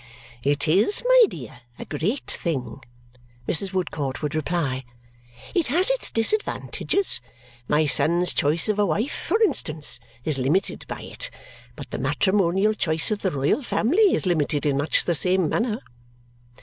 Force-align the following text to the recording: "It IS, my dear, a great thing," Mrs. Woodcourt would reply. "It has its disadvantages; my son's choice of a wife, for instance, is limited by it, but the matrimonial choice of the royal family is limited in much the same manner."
"It 0.41 0.67
IS, 0.67 1.03
my 1.07 1.25
dear, 1.29 1.59
a 1.77 1.85
great 1.85 2.25
thing," 2.25 2.81
Mrs. 3.47 3.71
Woodcourt 3.71 4.23
would 4.23 4.33
reply. 4.33 4.83
"It 5.53 5.67
has 5.67 5.91
its 5.91 6.09
disadvantages; 6.09 7.21
my 7.67 7.85
son's 7.85 8.33
choice 8.33 8.67
of 8.67 8.79
a 8.79 8.85
wife, 8.87 9.13
for 9.13 9.39
instance, 9.43 9.99
is 10.25 10.39
limited 10.39 10.85
by 10.87 11.03
it, 11.03 11.29
but 11.75 11.91
the 11.91 11.99
matrimonial 11.99 12.73
choice 12.73 13.11
of 13.11 13.19
the 13.19 13.29
royal 13.29 13.61
family 13.61 14.15
is 14.15 14.25
limited 14.25 14.65
in 14.65 14.75
much 14.75 15.05
the 15.05 15.13
same 15.13 15.47
manner." 15.47 15.79